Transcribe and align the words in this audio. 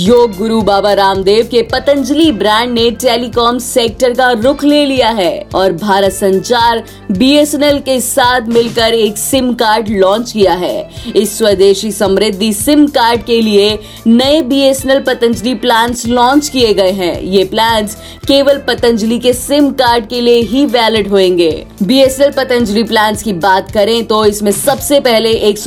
योग 0.00 0.36
गुरु 0.36 0.60
बाबा 0.62 0.92
रामदेव 0.92 1.48
के 1.50 1.60
पतंजलि 1.62 2.30
ब्रांड 2.32 2.72
ने 2.72 2.90
telecom 2.92 3.58
sector 3.58 4.12
का 4.14 4.30
रुख 4.34 4.62
ले 4.64 4.84
लिया 4.86 5.08
है 5.10 5.32
और 5.54 5.72
भारत 5.72 6.12
संचार 6.12 6.82
बीएसएनएल 7.10 7.78
के 7.80 7.98
साथ 8.00 8.48
मिलकर 8.48 8.94
एक 8.94 9.18
सिम 9.18 9.52
कार्ड 9.54 9.88
लॉन्च 9.90 10.30
किया 10.32 10.52
है। 10.52 11.12
इस 11.16 11.36
स्वदेशी 11.38 11.90
समृद्धि 11.92 12.52
सिम 12.52 12.86
कार्ड 12.88 13.24
के 13.24 13.40
लिए 13.40 13.78
नए 14.06 14.40
बीएसएनएल 14.42 15.02
पतंजलि 15.04 15.54
प्लान 15.56 15.94
लॉन्च 16.06 16.48
किए 16.48 16.72
गए 16.74 16.92
हैं। 16.92 17.20
ये 17.22 17.44
प्लान 17.44 17.86
केवल 18.26 18.58
पतंजलि 18.68 19.18
के 19.18 19.32
सिम 19.32 19.70
कार्ड 19.74 20.08
के 20.08 20.20
लिए 20.20 20.40
ही 20.44 20.64
वैलिड 20.68 21.08
होंगे 21.08 21.50
बीएसएनएल 21.82 22.32
पतंजलि 22.36 22.84
प्लान 22.84 23.16
की 23.16 23.32
बात 23.42 23.70
करें 23.72 24.04
तो 24.06 24.24
इसमें 24.24 24.52
सबसे 24.54 25.00
पहले 25.00 25.32
एक 25.50 25.58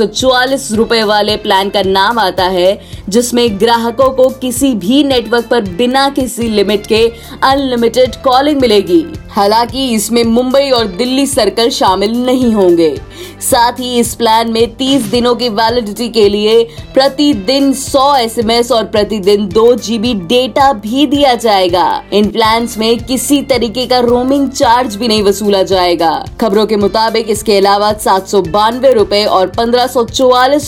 रुपए 0.72 1.04
वाले 1.04 1.38
प्लान 1.38 1.70
का 1.70 1.82
नाम 1.84 2.20
आता 2.20 2.48
है, 2.48 2.80
जिसमें 3.10 3.60
ग्राहकों 3.60 4.10
को 4.10 4.23
किसी 4.30 4.74
भी 4.76 5.04
नेटवर्क 5.04 5.46
पर 5.46 5.62
बिना 5.62 6.10
किसी 6.10 6.50
लिमिट 6.50 6.88
के 6.88 7.12
अनलिमिटेड 7.44 8.16
कॉलिंग 8.16 8.62
मिलेगी। 8.62 9.06
हालाँकि 9.36 9.88
इसमें 9.94 10.24
मुंबई 10.24 10.70
और 10.70 10.88
दिल्ली 10.88 11.26
सर्कल 11.28 11.70
शामिल 11.70 12.12
नहीं 12.26 12.54
होंगे। 12.54 12.96
साथ 13.42 13.80
ही 13.80 14.00
इस 14.00 14.14
प्लान 14.16 14.52
में 14.52 14.76
30 14.78 15.10
दिनों 15.12 15.34
की 15.36 15.48
वैलिडिटी 15.50 16.08
के 16.10 16.28
लिए 16.30 16.64
प्रतिदिन 16.94 17.72
100 17.74 18.16
एसएमएस 18.16 18.72
और 18.72 18.84
प्रतिदिन 18.86 19.48
2 19.48 19.74
जीबी 19.76 20.14
डेटा 20.14 20.72
भी 20.74 21.06
दिया 21.06 21.34
जाएगा। 21.36 22.04
इन 22.14 22.30
प्लान 22.32 22.68
में 22.78 22.98
किसी 23.00 23.42
तरीके 23.42 23.86
का 23.86 24.00
रोमिंग 24.00 24.50
चार्ज 24.50 24.96
भी 24.96 25.08
नहीं 25.08 25.24
वसूला 25.24 25.64
जाएगा। 25.64 26.12
खबरों 26.42 26.66
के 26.66 26.76
मुताबिक 26.76 27.30
इसके 27.30 27.58
अलावा 27.58 27.92
सात 27.94 28.28
सौ 28.28 28.42
बानवे 28.42 28.94
रूपए 28.94 29.24
और 29.26 29.48
पंद्रह 29.48 29.88
सौ 29.88 30.06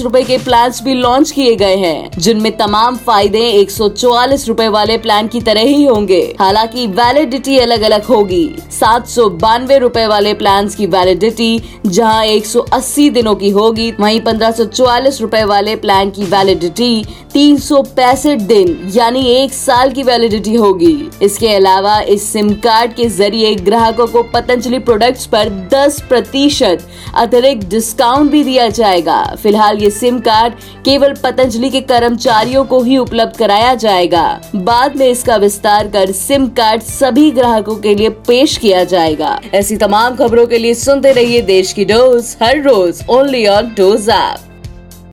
रूपए 0.01 0.23
के 0.23 0.37
प्लान 0.37 0.71
भी 0.83 0.93
लॉन्च 0.93 1.31
किए 1.31 1.55
गए 1.55 1.75
हैं, 1.75 2.09
जिनमें 2.17 2.51
तमाम 2.57 2.95
फ़ायदे 2.97 3.47
एक 3.51 3.71
सौ 3.71 3.89
चौवालीस 3.89 4.47
रूपए 4.47 4.67
वाले 4.67 4.97
प्लान 4.97 5.27
की 5.27 5.41
तरह 5.41 5.61
ही 5.61 5.83
होंगे। 5.85 6.21
हालाँकि 6.39 6.87
वैलिडिटी 6.87 7.57
अलग 7.57 7.81
अलग 7.81 8.03
होगी। 8.03 8.54
सात 8.71 9.07
सौ 9.07 9.27
बानवे 9.41 9.77
रूपए 9.77 10.05
वाले 10.07 10.33
प्लान 10.33 10.67
की 10.69 10.85
वैलिडिटी 10.87 11.61
जहाँ 11.87 12.25
180 12.25 13.09
दिनों 13.09 13.35
की 13.35 13.49
होगी, 13.49 13.91
वहीं 13.91 14.19
पंद्रह 14.21 14.51
सौ 14.51 14.65
चौवालीस 14.65 15.21
रूपए 15.21 15.43
वाले 15.43 15.75
प्लान 15.75 16.09
की 16.09 16.25
वैलिडिटी 16.25 17.05
तीन 17.33 17.57
सौ 17.57 17.81
पैंसठ 17.95 18.41
दिन, 18.41 18.91
यानी 18.93 19.25
एक 19.27 19.53
साल 19.53 19.91
की 19.91 20.03
वैलिडिटी 20.03 20.53
होगी। 20.55 21.09
इसके 21.21 21.53
अलावा 21.55 21.99
इस 22.01 22.31
सिम 22.33 22.53
कार्ड 22.63 22.93
के 22.93 23.07
ज़रिए 23.09 23.53
ग्राहकों 23.55 24.07
को 24.07 24.23
पतंजलि 24.33 24.79
प्रोडक्ट्स 24.79 25.25
पर 25.25 25.49
10 25.73 25.99
प्रतिशत 26.09 26.87
अतिरिक्त 27.15 27.67
डिस्काउंट 27.69 28.31
भी 28.31 28.43
दिया 28.43 28.67
जाएगा। 28.69 29.21
फ़िलहाल 29.43 29.77
ये 29.79 29.89
सिम 29.89 30.19
कार्ड 30.19 30.53
केवल 30.85 31.13
पतंजलि 31.23 31.69
के 31.69 31.81
कर्मचारियों 31.83 32.63
को 32.65 32.81
ही 32.83 32.97
उपलब्ध 32.97 33.37
कराया 33.37 33.73
जाएगा। 33.75 34.23
बाद 34.55 34.95
में 34.95 35.07
इसका 35.07 35.35
विस्तार 35.37 35.87
कर 35.87 36.11
सिम 36.13 36.47
कार्ड 36.57 36.81
सभी 36.83 37.29
ग्राहकों 37.31 37.75
के 37.75 37.95
लिए 37.95 38.09
पेश 38.45 38.57
किया 38.57 38.83
जाएगा। 38.83 39.29
ऐसी 39.53 39.75
तमाम 39.77 40.15
खबरों 40.15 40.45
के 40.47 40.57
लिए 40.57 40.73
सुनते 40.73 41.11
रहिए 41.11 41.41
देश 41.41 41.71
की 41.73 41.85
डोज, 41.85 42.35
हर 42.41 42.61
रोज 42.61 43.03
ओनली 43.09 43.45
ऑन 43.47 43.73
डोज 43.77 44.09
ऐप 44.09 44.54